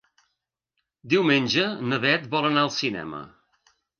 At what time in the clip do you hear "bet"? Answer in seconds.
2.07-2.27